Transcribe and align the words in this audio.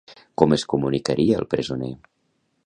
Com 0.41 0.55
es 0.57 0.63
comunicaria 0.73 1.37
el 1.43 1.47
presoner? 1.53 1.93